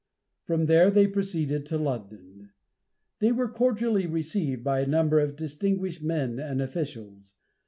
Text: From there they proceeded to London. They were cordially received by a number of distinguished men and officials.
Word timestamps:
From 0.45 0.65
there 0.65 0.89
they 0.89 1.05
proceeded 1.05 1.63
to 1.67 1.77
London. 1.77 2.49
They 3.19 3.31
were 3.31 3.47
cordially 3.47 4.07
received 4.07 4.63
by 4.63 4.79
a 4.79 4.87
number 4.87 5.19
of 5.19 5.35
distinguished 5.35 6.01
men 6.01 6.39
and 6.39 6.59
officials. 6.59 7.35